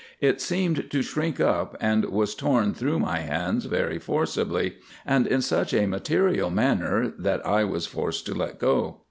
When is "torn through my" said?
2.33-3.19